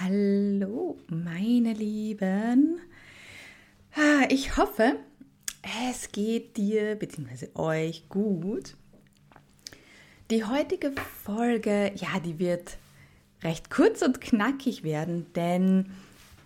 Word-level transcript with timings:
Hallo, 0.00 0.96
meine 1.08 1.72
Lieben. 1.72 2.78
Ich 4.28 4.56
hoffe, 4.56 4.94
es 5.90 6.12
geht 6.12 6.56
dir 6.56 6.94
bzw. 6.94 7.48
euch 7.54 8.08
gut. 8.08 8.76
Die 10.30 10.44
heutige 10.44 10.92
Folge, 11.24 11.90
ja, 11.96 12.20
die 12.20 12.38
wird 12.38 12.78
recht 13.42 13.70
kurz 13.70 14.02
und 14.02 14.20
knackig 14.20 14.84
werden, 14.84 15.26
denn 15.34 15.90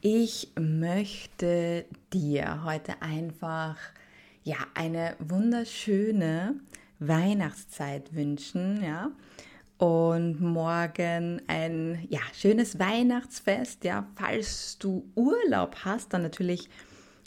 ich 0.00 0.48
möchte 0.59 1.84
dir 2.11 2.64
heute 2.64 3.03
einfach 3.03 3.77
ja 4.45 4.57
eine 4.73 5.14
wunderschöne 5.19 6.55
Weihnachtszeit 7.00 8.14
wünschen, 8.14 8.82
ja 8.82 9.11
und 9.83 10.41
morgen 10.41 11.43
ein 11.49 12.07
ja, 12.09 12.21
schönes 12.32 12.79
Weihnachtsfest. 12.79 13.82
Ja, 13.82 14.07
falls 14.14 14.79
du 14.79 15.11
Urlaub 15.17 15.75
hast, 15.85 16.13
dann 16.13 16.23
natürlich 16.23 16.71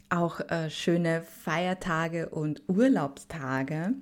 auch 0.08 0.40
äh, 0.40 0.70
schöne 0.70 1.22
Feiertage 1.22 2.30
und 2.30 2.62
Urlaubstage. 2.70 3.96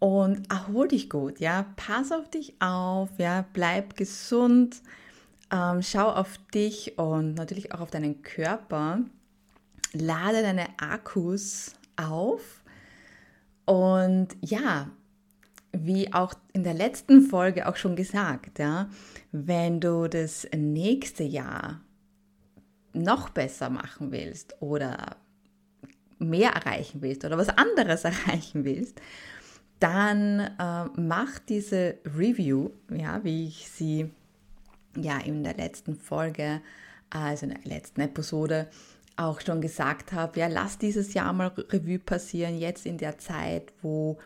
Und 0.00 0.50
erhol 0.50 0.88
dich 0.88 1.08
gut, 1.08 1.38
ja, 1.38 1.66
pass 1.76 2.10
auf 2.10 2.28
dich 2.30 2.60
auf, 2.60 3.10
ja, 3.18 3.44
bleib 3.52 3.94
gesund, 3.94 4.82
ähm, 5.52 5.82
schau 5.82 6.08
auf 6.10 6.36
dich 6.52 6.98
und 6.98 7.34
natürlich 7.34 7.72
auch 7.72 7.80
auf 7.80 7.92
deinen 7.92 8.22
Körper, 8.22 9.02
lade 9.92 10.42
deine 10.42 10.66
Akkus 10.80 11.74
auf. 11.96 12.64
Und 13.66 14.30
ja, 14.40 14.90
wie 15.72 16.12
auch 16.12 16.34
in 16.52 16.64
der 16.64 16.74
letzten 16.74 17.22
Folge 17.22 17.68
auch 17.68 17.76
schon 17.76 17.96
gesagt, 17.96 18.58
ja, 18.58 18.88
wenn 19.32 19.80
du 19.80 20.08
das 20.08 20.46
nächste 20.56 21.24
Jahr 21.24 21.80
noch 22.92 23.30
besser 23.30 23.70
machen 23.70 24.10
willst 24.10 24.56
oder 24.60 25.16
mehr 26.18 26.50
erreichen 26.50 27.02
willst 27.02 27.24
oder 27.24 27.38
was 27.38 27.50
anderes 27.50 28.04
erreichen 28.04 28.64
willst, 28.64 29.00
dann 29.78 30.40
äh, 30.40 30.84
mach 30.96 31.38
diese 31.38 31.98
Review, 32.04 32.70
ja, 32.90 33.22
wie 33.22 33.46
ich 33.46 33.68
sie 33.70 34.10
ja 34.96 35.18
in 35.18 35.44
der 35.44 35.54
letzten 35.54 35.94
Folge, 35.94 36.60
also 37.10 37.46
in 37.46 37.54
der 37.54 37.64
letzten 37.64 38.00
Episode 38.00 38.68
auch 39.16 39.40
schon 39.40 39.60
gesagt 39.60 40.12
habe, 40.12 40.40
ja, 40.40 40.46
lass 40.46 40.78
dieses 40.78 41.14
Jahr 41.14 41.32
mal 41.32 41.48
Revue 41.48 41.98
passieren, 41.98 42.58
jetzt 42.58 42.86
in 42.86 42.98
der 42.98 43.18
Zeit, 43.18 43.72
wo 43.82 44.18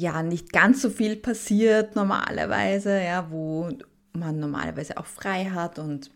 ja 0.00 0.22
nicht 0.22 0.52
ganz 0.52 0.82
so 0.82 0.90
viel 0.90 1.16
passiert 1.16 1.94
normalerweise, 1.94 3.00
ja, 3.02 3.30
wo 3.30 3.68
man 4.12 4.40
normalerweise 4.40 4.96
auch 4.96 5.06
frei 5.06 5.46
hat 5.46 5.78
und 5.78 6.10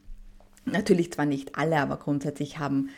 natürlich 0.65 1.13
zwar 1.13 1.27
nicht 1.27 1.57
alle, 1.57 1.79
aber 1.79 1.99
grundsätzlich 1.99 2.59
haben 2.59 2.89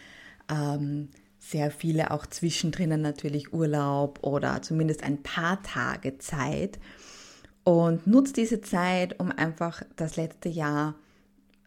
ähm, 0.48 1.09
sehr 1.39 1.70
viele 1.70 2.11
auch 2.12 2.27
zwischendrin 2.27 3.01
natürlich 3.01 3.53
Urlaub 3.53 4.20
oder 4.23 4.62
zumindest 4.62 5.03
ein 5.03 5.23
paar 5.23 5.62
Tage 5.62 6.19
Zeit 6.19 6.79
und 7.64 8.07
nutzt 8.07 8.37
diese 8.37 8.61
Zeit, 8.61 9.19
um 9.19 9.31
einfach 9.33 9.83
das 9.97 10.17
letzte 10.17 10.48
Jahr 10.48 10.95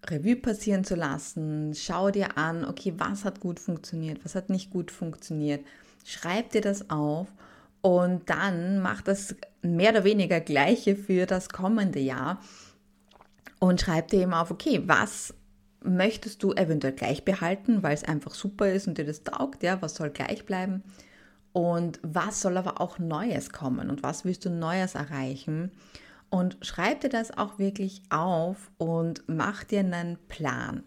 Revue 0.08 0.38
passieren 0.38 0.86
zu 0.86 0.96
lassen. 0.96 1.74
Schau 1.76 2.10
dir 2.10 2.38
an, 2.38 2.64
okay, 2.64 2.94
was 2.98 3.26
hat 3.26 3.42
gut 3.42 3.60
funktioniert, 3.60 4.24
was 4.24 4.36
hat 4.36 4.50
nicht 4.50 4.72
gut 4.72 4.92
funktioniert. 4.92 5.66
Schreib 6.06 6.52
dir 6.52 6.62
das 6.62 6.90
auf 6.90 7.28
und 7.82 8.30
dann 8.30 8.80
mach 8.80 9.02
das 9.02 9.36
mehr 9.62 9.92
oder 9.92 10.04
weniger 10.04 10.40
gleiche 10.40 10.96
für 10.96 11.26
das 11.26 11.50
kommende 11.50 12.00
Jahr 12.00 12.42
und 13.60 13.82
schreib 13.82 14.08
dir 14.10 14.22
eben 14.22 14.34
auf, 14.34 14.52
okay, 14.52 14.82
was 14.86 15.34
möchtest 15.82 16.44
du 16.44 16.54
eventuell 16.54 16.94
gleich 16.94 17.24
behalten, 17.24 17.84
weil 17.84 17.94
es 17.94 18.04
einfach 18.04 18.34
super 18.34 18.72
ist 18.72 18.88
und 18.88 18.98
dir 18.98 19.06
das 19.06 19.24
taugt, 19.24 19.64
ja, 19.64 19.82
was 19.82 19.96
soll 19.96 20.10
gleich 20.10 20.46
bleiben? 20.46 20.84
Und 21.52 22.00
was 22.04 22.42
soll 22.42 22.58
aber 22.58 22.80
auch 22.80 23.00
Neues 23.00 23.52
kommen 23.52 23.90
und 23.90 24.04
was 24.04 24.24
willst 24.24 24.46
du 24.46 24.50
Neues 24.50 24.96
erreichen? 24.96 25.72
Und 26.30 26.58
schreib 26.62 27.02
dir 27.02 27.10
das 27.10 27.36
auch 27.36 27.58
wirklich 27.58 28.04
auf 28.10 28.70
und 28.78 29.24
mach 29.28 29.64
dir 29.64 29.80
einen 29.80 30.18
Plan, 30.28 30.84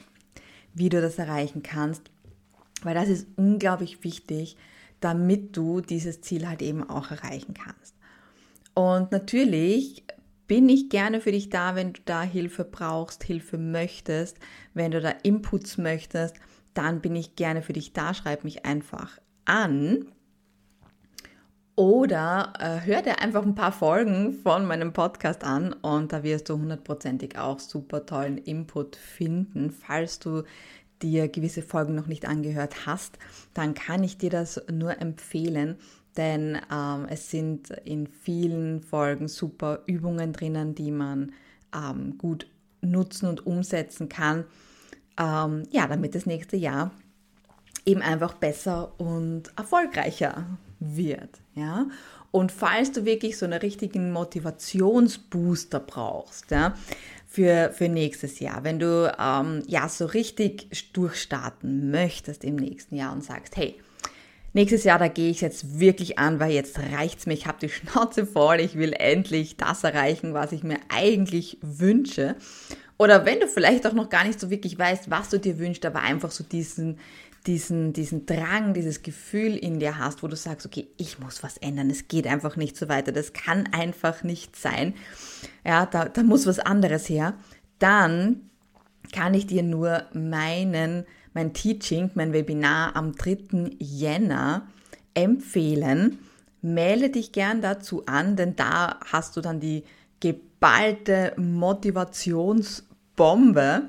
wie 0.72 0.88
du 0.88 1.00
das 1.00 1.18
erreichen 1.18 1.62
kannst, 1.62 2.10
weil 2.82 2.94
das 2.94 3.08
ist 3.08 3.26
unglaublich 3.36 4.04
wichtig, 4.04 4.56
damit 5.02 5.56
du 5.56 5.80
dieses 5.80 6.22
Ziel 6.22 6.48
halt 6.48 6.62
eben 6.62 6.88
auch 6.88 7.10
erreichen 7.10 7.54
kannst. 7.54 7.94
Und 8.74 9.12
natürlich 9.12 10.04
bin 10.46 10.68
ich 10.68 10.88
gerne 10.88 11.20
für 11.20 11.32
dich 11.32 11.50
da, 11.50 11.74
wenn 11.74 11.92
du 11.92 12.00
da 12.04 12.22
Hilfe 12.22 12.64
brauchst, 12.64 13.24
Hilfe 13.24 13.58
möchtest, 13.58 14.38
wenn 14.74 14.90
du 14.90 15.00
da 15.00 15.10
Inputs 15.22 15.78
möchtest, 15.78 16.36
dann 16.74 17.00
bin 17.00 17.16
ich 17.16 17.36
gerne 17.36 17.62
für 17.62 17.72
dich 17.72 17.92
da. 17.92 18.14
Schreib 18.14 18.44
mich 18.44 18.64
einfach 18.64 19.18
an. 19.44 20.06
Oder 21.74 22.52
äh, 22.58 22.86
hör 22.86 23.02
dir 23.02 23.20
einfach 23.20 23.42
ein 23.42 23.54
paar 23.54 23.72
Folgen 23.72 24.34
von 24.34 24.66
meinem 24.66 24.92
Podcast 24.92 25.42
an 25.42 25.72
und 25.72 26.12
da 26.12 26.22
wirst 26.22 26.50
du 26.50 26.58
hundertprozentig 26.58 27.38
auch 27.38 27.58
super 27.58 28.04
tollen 28.04 28.36
Input 28.36 28.96
finden, 28.96 29.70
falls 29.70 30.18
du 30.18 30.42
dir 31.02 31.28
gewisse 31.28 31.62
Folgen 31.62 31.94
noch 31.94 32.06
nicht 32.06 32.26
angehört 32.26 32.86
hast, 32.86 33.18
dann 33.54 33.74
kann 33.74 34.04
ich 34.04 34.18
dir 34.18 34.30
das 34.30 34.62
nur 34.70 35.00
empfehlen, 35.00 35.76
denn 36.16 36.58
ähm, 36.70 37.06
es 37.08 37.30
sind 37.30 37.70
in 37.70 38.06
vielen 38.06 38.82
Folgen 38.82 39.28
super 39.28 39.80
Übungen 39.86 40.32
drinnen, 40.32 40.74
die 40.74 40.90
man 40.90 41.32
ähm, 41.74 42.18
gut 42.18 42.46
nutzen 42.80 43.28
und 43.28 43.46
umsetzen 43.46 44.08
kann, 44.08 44.44
ähm, 45.18 45.64
ja, 45.70 45.86
damit 45.86 46.14
das 46.14 46.26
nächste 46.26 46.56
Jahr 46.56 46.92
eben 47.84 48.02
einfach 48.02 48.34
besser 48.34 48.98
und 49.00 49.52
erfolgreicher 49.56 50.46
wird, 50.80 51.40
ja. 51.54 51.86
Und 52.30 52.50
falls 52.50 52.92
du 52.92 53.04
wirklich 53.04 53.36
so 53.36 53.44
einen 53.44 53.60
richtigen 53.60 54.10
Motivationsbooster 54.10 55.80
brauchst, 55.80 56.50
ja, 56.50 56.74
für, 57.32 57.72
für 57.72 57.88
nächstes 57.88 58.40
Jahr, 58.40 58.62
wenn 58.62 58.78
du 58.78 59.10
ähm, 59.18 59.62
ja 59.66 59.88
so 59.88 60.04
richtig 60.04 60.68
durchstarten 60.92 61.90
möchtest 61.90 62.44
im 62.44 62.56
nächsten 62.56 62.94
Jahr 62.94 63.12
und 63.12 63.24
sagst, 63.24 63.56
hey, 63.56 63.76
nächstes 64.52 64.84
Jahr, 64.84 64.98
da 64.98 65.08
gehe 65.08 65.30
ich 65.30 65.40
jetzt 65.40 65.80
wirklich 65.80 66.18
an, 66.18 66.40
weil 66.40 66.52
jetzt 66.52 66.78
reicht's 66.78 67.24
mir, 67.24 67.32
ich 67.32 67.46
habe 67.46 67.58
die 67.60 67.68
Schnauze 67.70 68.26
voll, 68.26 68.60
ich 68.60 68.76
will 68.76 68.92
endlich 68.92 69.56
das 69.56 69.82
erreichen, 69.82 70.34
was 70.34 70.52
ich 70.52 70.62
mir 70.62 70.78
eigentlich 70.90 71.56
wünsche. 71.62 72.36
Oder 72.98 73.24
wenn 73.24 73.40
du 73.40 73.48
vielleicht 73.48 73.86
auch 73.86 73.94
noch 73.94 74.10
gar 74.10 74.24
nicht 74.24 74.38
so 74.38 74.50
wirklich 74.50 74.78
weißt, 74.78 75.10
was 75.10 75.30
du 75.30 75.38
dir 75.38 75.58
wünschst, 75.58 75.86
aber 75.86 76.00
einfach 76.00 76.30
so 76.30 76.44
diesen, 76.44 76.98
diesen, 77.46 77.92
diesen 77.92 78.26
Drang, 78.26 78.74
dieses 78.74 79.02
Gefühl 79.02 79.56
in 79.56 79.80
dir 79.80 79.98
hast, 79.98 80.22
wo 80.22 80.28
du 80.28 80.36
sagst, 80.36 80.66
okay, 80.66 80.88
ich 80.96 81.18
muss 81.18 81.42
was 81.42 81.56
ändern, 81.56 81.90
es 81.90 82.08
geht 82.08 82.26
einfach 82.26 82.56
nicht 82.56 82.76
so 82.76 82.88
weiter, 82.88 83.12
das 83.12 83.32
kann 83.32 83.68
einfach 83.72 84.22
nicht 84.22 84.56
sein, 84.56 84.94
ja, 85.64 85.86
da, 85.86 86.04
da 86.04 86.22
muss 86.22 86.46
was 86.46 86.60
anderes 86.60 87.08
her, 87.08 87.34
dann 87.78 88.50
kann 89.12 89.34
ich 89.34 89.46
dir 89.46 89.62
nur 89.62 90.06
meinen, 90.12 91.04
mein 91.34 91.52
Teaching, 91.52 92.10
mein 92.14 92.32
Webinar 92.32 92.96
am 92.96 93.14
3. 93.14 93.76
Jänner 93.78 94.66
empfehlen. 95.14 96.18
Melde 96.60 97.10
dich 97.10 97.32
gern 97.32 97.60
dazu 97.60 98.06
an, 98.06 98.36
denn 98.36 98.56
da 98.56 99.00
hast 99.10 99.36
du 99.36 99.40
dann 99.40 99.58
die 99.58 99.82
geballte 100.20 101.32
Motivationsbombe, 101.36 103.88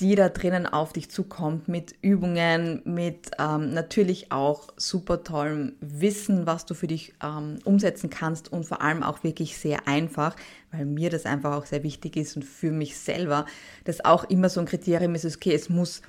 die 0.00 0.16
da 0.16 0.28
drinnen 0.28 0.66
auf 0.66 0.92
dich 0.92 1.08
zukommt 1.08 1.68
mit 1.68 1.94
Übungen, 2.02 2.82
mit 2.84 3.30
ähm, 3.38 3.72
natürlich 3.72 4.32
auch 4.32 4.72
super 4.76 5.22
tollem 5.22 5.76
Wissen, 5.80 6.46
was 6.46 6.66
du 6.66 6.74
für 6.74 6.88
dich 6.88 7.14
ähm, 7.22 7.58
umsetzen 7.64 8.10
kannst 8.10 8.52
und 8.52 8.64
vor 8.64 8.82
allem 8.82 9.04
auch 9.04 9.22
wirklich 9.22 9.56
sehr 9.56 9.86
einfach, 9.86 10.34
weil 10.72 10.84
mir 10.84 11.10
das 11.10 11.26
einfach 11.26 11.54
auch 11.54 11.66
sehr 11.66 11.84
wichtig 11.84 12.16
ist 12.16 12.34
und 12.34 12.44
für 12.44 12.72
mich 12.72 12.96
selber, 12.96 13.46
dass 13.84 14.04
auch 14.04 14.24
immer 14.24 14.48
so 14.48 14.58
ein 14.58 14.66
Kriterium 14.66 15.14
ist, 15.14 15.24
okay, 15.24 15.54
es 15.54 15.68
muss 15.68 16.02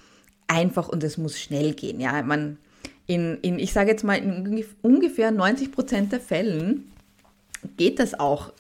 einfach 0.48 0.88
und 0.88 1.04
es 1.04 1.18
muss 1.18 1.40
schnell 1.40 1.74
gehen. 1.74 2.00
Ja, 2.00 2.24
man 2.24 2.58
in, 3.06 3.38
in 3.42 3.60
ich 3.60 3.72
sage 3.72 3.92
jetzt 3.92 4.04
mal, 4.04 4.18
in 4.18 4.66
ungefähr 4.82 5.30
90 5.30 5.72
Prozent 5.72 6.12
der 6.12 6.20
Fällen 6.20 6.92
geht 7.78 8.00
das 8.00 8.20
auch, 8.20 8.52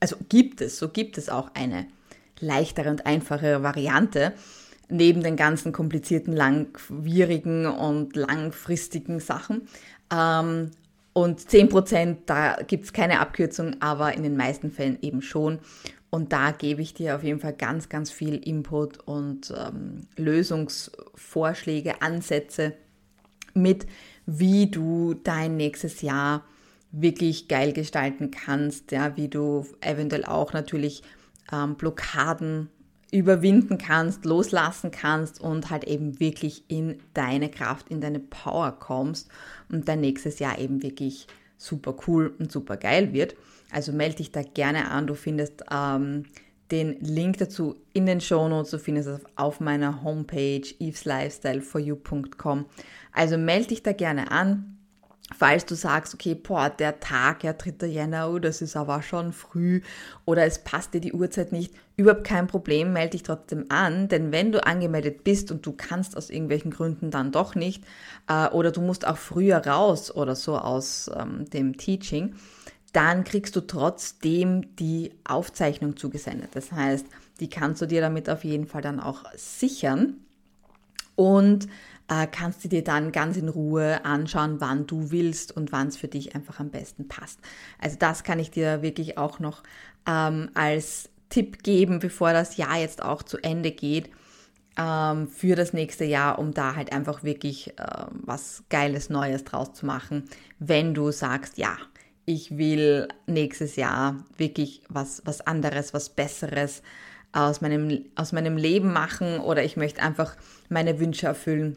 also 0.00 0.16
gibt 0.30 0.62
es, 0.62 0.78
so 0.78 0.88
gibt 0.88 1.18
es 1.18 1.28
auch 1.28 1.50
eine 1.54 1.86
leichtere 2.40 2.90
und 2.90 3.06
einfache 3.06 3.62
Variante, 3.62 4.32
neben 4.88 5.22
den 5.22 5.36
ganzen 5.36 5.72
komplizierten, 5.72 6.32
langwierigen 6.32 7.66
und 7.66 8.16
langfristigen 8.16 9.20
Sachen. 9.20 9.68
Ähm, 10.12 10.70
und 11.12 11.40
10%, 11.40 12.18
da 12.26 12.58
gibt 12.66 12.84
es 12.84 12.92
keine 12.92 13.20
Abkürzung, 13.20 13.76
aber 13.80 14.14
in 14.14 14.22
den 14.22 14.36
meisten 14.36 14.70
Fällen 14.70 14.98
eben 15.02 15.20
schon. 15.20 15.58
Und 16.10 16.32
da 16.32 16.52
gebe 16.52 16.80
ich 16.80 16.94
dir 16.94 17.16
auf 17.16 17.22
jeden 17.22 17.40
Fall 17.40 17.52
ganz, 17.52 17.88
ganz 17.88 18.10
viel 18.10 18.36
Input 18.36 18.98
und 19.06 19.52
ähm, 19.56 20.06
Lösungsvorschläge, 20.16 22.00
Ansätze 22.00 22.74
mit, 23.52 23.86
wie 24.26 24.70
du 24.70 25.14
dein 25.14 25.56
nächstes 25.56 26.00
Jahr 26.00 26.44
wirklich 26.92 27.48
geil 27.48 27.72
gestalten 27.72 28.30
kannst, 28.30 28.92
ja, 28.92 29.16
wie 29.16 29.28
du 29.28 29.66
eventuell 29.80 30.24
auch 30.24 30.52
natürlich 30.52 31.02
ähm, 31.52 31.76
Blockaden 31.76 32.70
überwinden 33.10 33.78
kannst, 33.78 34.24
loslassen 34.24 34.90
kannst 34.90 35.40
und 35.40 35.70
halt 35.70 35.84
eben 35.84 36.20
wirklich 36.20 36.64
in 36.68 36.98
deine 37.14 37.50
Kraft, 37.50 37.88
in 37.88 38.00
deine 38.00 38.20
Power 38.20 38.72
kommst 38.72 39.28
und 39.70 39.88
dein 39.88 40.00
nächstes 40.00 40.38
Jahr 40.38 40.58
eben 40.58 40.82
wirklich 40.82 41.26
super 41.56 41.94
cool 42.06 42.34
und 42.38 42.52
super 42.52 42.76
geil 42.76 43.12
wird. 43.12 43.34
Also 43.70 43.92
melde 43.92 44.16
dich 44.16 44.32
da 44.32 44.42
gerne 44.42 44.90
an. 44.90 45.06
Du 45.06 45.14
findest 45.14 45.64
ähm, 45.70 46.24
den 46.70 47.00
Link 47.00 47.38
dazu 47.38 47.76
in 47.92 48.06
den 48.06 48.20
Shownotes. 48.20 48.70
Du 48.70 48.78
findest 48.78 49.08
es 49.08 49.20
auf 49.36 49.60
meiner 49.60 50.02
Homepage 50.02 50.62
eveslifestyleforyou.com. 50.78 52.66
Also 53.12 53.38
melde 53.38 53.68
dich 53.68 53.82
da 53.82 53.92
gerne 53.92 54.30
an. 54.30 54.77
Falls 55.36 55.66
du 55.66 55.74
sagst, 55.74 56.14
okay, 56.14 56.34
boah, 56.34 56.70
der 56.70 57.00
Tag, 57.00 57.44
ja, 57.44 57.52
3. 57.52 57.86
Jänner, 57.86 58.30
oh, 58.30 58.38
das 58.38 58.62
ist 58.62 58.76
aber 58.76 59.02
schon 59.02 59.32
früh 59.34 59.82
oder 60.24 60.44
es 60.44 60.64
passt 60.64 60.94
dir 60.94 61.00
die 61.00 61.12
Uhrzeit 61.12 61.52
nicht, 61.52 61.74
überhaupt 61.96 62.24
kein 62.24 62.46
Problem, 62.46 62.94
melde 62.94 63.10
dich 63.10 63.24
trotzdem 63.24 63.66
an, 63.68 64.08
denn 64.08 64.32
wenn 64.32 64.52
du 64.52 64.64
angemeldet 64.64 65.24
bist 65.24 65.50
und 65.50 65.66
du 65.66 65.72
kannst 65.72 66.16
aus 66.16 66.30
irgendwelchen 66.30 66.70
Gründen 66.70 67.10
dann 67.10 67.30
doch 67.30 67.54
nicht 67.54 67.84
äh, 68.26 68.48
oder 68.48 68.72
du 68.72 68.80
musst 68.80 69.06
auch 69.06 69.18
früher 69.18 69.58
raus 69.58 70.10
oder 70.10 70.34
so 70.34 70.56
aus 70.56 71.10
ähm, 71.14 71.48
dem 71.50 71.76
Teaching, 71.76 72.34
dann 72.94 73.24
kriegst 73.24 73.54
du 73.54 73.60
trotzdem 73.60 74.74
die 74.76 75.12
Aufzeichnung 75.24 75.98
zugesendet. 75.98 76.50
Das 76.54 76.72
heißt, 76.72 77.06
die 77.40 77.50
kannst 77.50 77.82
du 77.82 77.86
dir 77.86 78.00
damit 78.00 78.30
auf 78.30 78.44
jeden 78.44 78.66
Fall 78.66 78.80
dann 78.80 78.98
auch 78.98 79.24
sichern 79.36 80.16
und 81.18 81.66
äh, 82.08 82.28
kannst 82.30 82.64
du 82.64 82.68
dir 82.68 82.84
dann 82.84 83.10
ganz 83.10 83.36
in 83.36 83.48
Ruhe 83.48 84.04
anschauen, 84.04 84.60
wann 84.60 84.86
du 84.86 85.10
willst 85.10 85.54
und 85.54 85.72
wann 85.72 85.88
es 85.88 85.96
für 85.96 86.06
dich 86.06 86.36
einfach 86.36 86.60
am 86.60 86.70
besten 86.70 87.08
passt. 87.08 87.40
Also 87.80 87.96
das 87.98 88.22
kann 88.22 88.38
ich 88.38 88.52
dir 88.52 88.82
wirklich 88.82 89.18
auch 89.18 89.40
noch 89.40 89.64
ähm, 90.06 90.50
als 90.54 91.10
Tipp 91.28 91.64
geben, 91.64 91.98
bevor 91.98 92.32
das 92.32 92.56
Jahr 92.56 92.78
jetzt 92.78 93.02
auch 93.02 93.24
zu 93.24 93.36
Ende 93.38 93.72
geht 93.72 94.10
ähm, 94.78 95.26
für 95.26 95.56
das 95.56 95.72
nächste 95.72 96.04
Jahr, 96.04 96.38
um 96.38 96.54
da 96.54 96.76
halt 96.76 96.92
einfach 96.92 97.24
wirklich 97.24 97.76
äh, 97.78 98.06
was 98.12 98.62
Geiles 98.70 99.10
Neues 99.10 99.42
draus 99.42 99.72
zu 99.72 99.84
machen, 99.84 100.30
wenn 100.60 100.94
du 100.94 101.10
sagst, 101.10 101.58
ja, 101.58 101.76
ich 102.26 102.56
will 102.56 103.08
nächstes 103.26 103.74
Jahr 103.74 104.24
wirklich 104.36 104.82
was, 104.88 105.22
was 105.24 105.40
anderes, 105.40 105.94
was 105.94 106.10
Besseres 106.10 106.82
aus 107.32 107.60
meinem, 107.60 108.04
aus 108.14 108.32
meinem 108.32 108.56
Leben 108.56 108.92
machen 108.92 109.38
oder 109.40 109.64
ich 109.64 109.76
möchte 109.76 110.02
einfach 110.02 110.36
meine 110.68 110.98
Wünsche 110.98 111.26
erfüllen, 111.26 111.76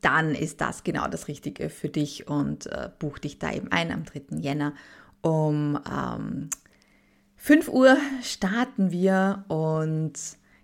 dann 0.00 0.34
ist 0.34 0.60
das 0.60 0.84
genau 0.84 1.08
das 1.08 1.28
Richtige 1.28 1.70
für 1.70 1.88
dich 1.88 2.28
und 2.28 2.66
äh, 2.66 2.90
buch 2.98 3.18
dich 3.18 3.38
da 3.38 3.52
eben 3.52 3.70
ein 3.72 3.90
am 3.90 4.04
3. 4.04 4.38
Jänner. 4.38 4.74
Um 5.22 5.78
ähm, 5.90 6.50
5 7.36 7.68
Uhr 7.68 7.96
starten 8.22 8.90
wir 8.90 9.44
und 9.48 10.12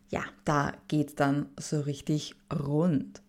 ja, 0.08 0.22
da 0.44 0.72
geht 0.88 1.20
dann 1.20 1.46
so 1.58 1.80
richtig 1.80 2.34
rund. 2.52 3.22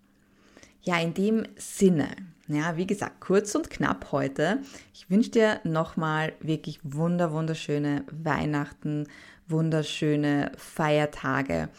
Ja, 0.84 1.00
in 1.00 1.14
dem 1.14 1.44
Sinne 1.58 2.08
ja, 2.56 2.76
wie 2.76 2.88
gesagt, 2.88 3.22
kurz 3.22 3.56
und 3.56 3.70
knapp 3.70 4.12
heute. 4.12 4.60
Ich 4.94 5.10
wünsche 5.10 5.32
dir 5.32 5.62
nochmal 5.64 6.34
wirklich 6.42 6.80
wunder, 6.84 7.32
wunderschöne 7.32 8.04
Weihnachten, 8.12 9.08
wunderschöne 9.48 10.52
Feiertage, 10.58 11.70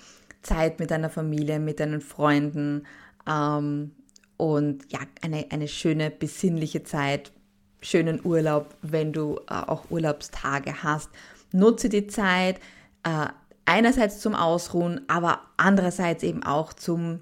Zeit 0.43 0.81
mit 0.81 0.91
deiner 0.91 1.11
Familie, 1.11 1.59
mit 1.59 1.81
deinen 1.81 2.01
Freunden 2.01 2.87
ähm, 3.29 3.93
und 4.37 4.91
ja, 4.91 5.01
eine, 5.21 5.47
eine 5.51 5.69
schöne, 5.69 6.11
besinnliche 6.11 6.83
Zeit, 6.83 7.33
schönen 7.81 8.25
Urlaub, 8.25 8.75
wenn 8.83 9.13
du 9.13 9.41
äh, 9.49 9.55
auch 9.55 9.91
Urlaubstage 9.91 10.83
hast. 10.83 11.11
Nutze 11.53 11.89
die 11.89 12.07
Zeit 12.07 12.59
äh, 13.03 13.27
einerseits 13.67 14.21
zum 14.21 14.35
Ausruhen, 14.35 15.03
aber 15.09 15.43
andererseits 15.57 16.23
eben 16.23 16.43
auch 16.43 16.73
zum 16.73 17.21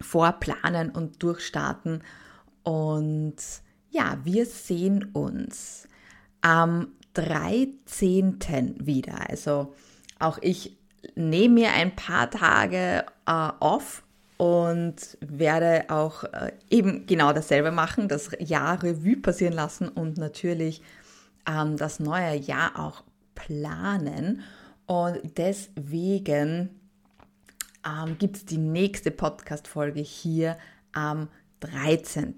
Vorplanen 0.00 0.90
und 0.90 1.22
Durchstarten 1.22 2.02
und 2.62 3.36
ja, 3.90 4.18
wir 4.24 4.46
sehen 4.46 5.10
uns 5.12 5.88
am 6.40 6.88
13. 7.14 8.86
wieder. 8.86 9.30
Also 9.30 9.74
auch 10.18 10.38
ich 10.42 10.76
nehme 11.14 11.54
mir 11.54 11.72
ein 11.72 11.94
paar 11.94 12.30
Tage 12.30 13.06
äh, 13.26 13.48
off 13.60 14.02
und 14.36 15.16
werde 15.20 15.84
auch 15.88 16.24
äh, 16.24 16.52
eben 16.68 17.06
genau 17.06 17.32
dasselbe 17.32 17.70
machen, 17.70 18.08
das 18.08 18.30
Jahr 18.38 18.82
Revue 18.82 19.16
passieren 19.16 19.54
lassen 19.54 19.88
und 19.88 20.18
natürlich 20.18 20.82
ähm, 21.48 21.76
das 21.76 22.00
neue 22.00 22.36
Jahr 22.36 22.78
auch 22.78 23.02
planen. 23.34 24.42
Und 24.86 25.20
deswegen 25.36 26.80
ähm, 27.86 28.18
gibt 28.18 28.36
es 28.36 28.44
die 28.44 28.58
nächste 28.58 29.10
Podcast-Folge 29.10 30.00
hier 30.00 30.56
am 30.92 31.28
13. 31.60 32.34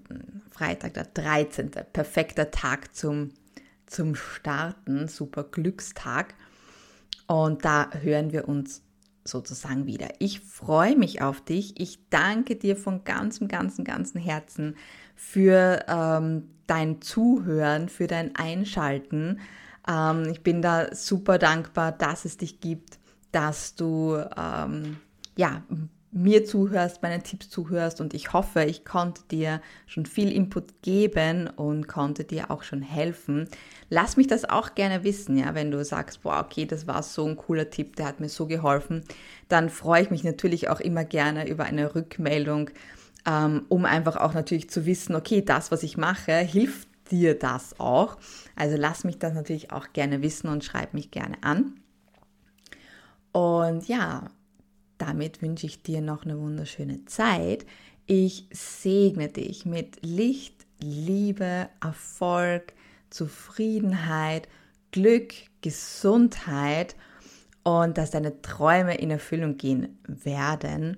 Freitag, 0.51 0.93
der 0.93 1.05
13. 1.05 1.71
Perfekter 1.91 2.51
Tag 2.51 2.95
zum, 2.95 3.31
zum 3.85 4.15
Starten, 4.15 5.07
super 5.07 5.43
Glückstag. 5.43 6.35
Und 7.27 7.65
da 7.65 7.89
hören 8.01 8.31
wir 8.31 8.47
uns 8.47 8.83
sozusagen 9.23 9.85
wieder. 9.85 10.09
Ich 10.19 10.39
freue 10.39 10.95
mich 10.95 11.21
auf 11.21 11.41
dich. 11.41 11.79
Ich 11.79 11.99
danke 12.09 12.55
dir 12.55 12.75
von 12.75 13.03
ganzem, 13.03 13.47
ganzem, 13.47 13.85
ganzem 13.85 14.21
Herzen 14.21 14.75
für 15.15 15.85
ähm, 15.87 16.49
dein 16.67 17.01
Zuhören, 17.01 17.89
für 17.89 18.07
dein 18.07 18.35
Einschalten. 18.35 19.39
Ähm, 19.87 20.29
ich 20.31 20.41
bin 20.41 20.61
da 20.61 20.93
super 20.95 21.37
dankbar, 21.37 21.91
dass 21.91 22.25
es 22.25 22.37
dich 22.37 22.59
gibt, 22.59 22.99
dass 23.31 23.75
du 23.75 24.17
ähm, 24.37 24.97
ja 25.39 25.63
mir 26.11 26.43
zuhörst, 26.43 27.01
meinen 27.01 27.23
Tipps 27.23 27.49
zuhörst 27.49 28.01
und 28.01 28.13
ich 28.13 28.33
hoffe, 28.33 28.63
ich 28.63 28.83
konnte 28.83 29.21
dir 29.29 29.61
schon 29.85 30.05
viel 30.05 30.31
Input 30.31 30.81
geben 30.81 31.47
und 31.47 31.87
konnte 31.87 32.23
dir 32.23 32.49
auch 32.49 32.63
schon 32.63 32.81
helfen. 32.81 33.47
Lass 33.89 34.17
mich 34.17 34.27
das 34.27 34.43
auch 34.43 34.73
gerne 34.73 35.03
wissen, 35.03 35.37
ja, 35.37 35.53
wenn 35.53 35.71
du 35.71 35.83
sagst, 35.85 36.23
boah, 36.23 36.43
okay, 36.43 36.65
das 36.65 36.87
war 36.87 37.03
so 37.03 37.25
ein 37.25 37.37
cooler 37.37 37.69
Tipp, 37.69 37.95
der 37.95 38.07
hat 38.07 38.19
mir 38.19 38.29
so 38.29 38.47
geholfen, 38.47 39.03
dann 39.49 39.69
freue 39.69 40.01
ich 40.01 40.09
mich 40.09 40.23
natürlich 40.23 40.67
auch 40.69 40.79
immer 40.79 41.05
gerne 41.05 41.47
über 41.47 41.65
eine 41.65 41.93
Rückmeldung, 41.93 42.71
ähm, 43.27 43.65
um 43.69 43.85
einfach 43.85 44.17
auch 44.17 44.33
natürlich 44.33 44.69
zu 44.69 44.85
wissen, 44.87 45.15
okay, 45.15 45.43
das, 45.43 45.71
was 45.71 45.83
ich 45.83 45.95
mache, 45.95 46.33
hilft 46.33 46.89
dir 47.11 47.37
das 47.37 47.79
auch. 47.79 48.17
Also 48.55 48.77
lass 48.77 49.03
mich 49.03 49.19
das 49.19 49.33
natürlich 49.33 49.71
auch 49.71 49.93
gerne 49.93 50.23
wissen 50.23 50.47
und 50.49 50.63
schreib 50.63 50.95
mich 50.95 51.11
gerne 51.11 51.37
an. 51.41 51.75
Und 53.31 53.87
ja, 53.87 54.31
damit 54.99 55.41
wünsche 55.41 55.65
ich 55.65 55.81
dir 55.81 56.01
noch 56.01 56.23
eine 56.23 56.39
wunderschöne 56.39 57.05
Zeit. 57.05 57.65
Ich 58.05 58.47
segne 58.51 59.29
dich 59.29 59.65
mit 59.65 60.05
Licht, 60.05 60.65
Liebe, 60.81 61.69
Erfolg, 61.81 62.73
Zufriedenheit, 63.09 64.47
Glück, 64.91 65.33
Gesundheit 65.61 66.95
und 67.63 67.97
dass 67.97 68.11
deine 68.11 68.41
Träume 68.41 68.95
in 68.97 69.11
Erfüllung 69.11 69.57
gehen 69.57 69.99
werden. 70.07 70.97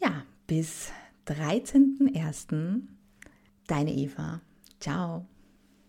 Ja, 0.00 0.24
bis 0.46 0.90
13.01. 1.26 2.82
Deine 3.66 3.92
Eva. 3.92 4.40
Ciao. 4.80 5.26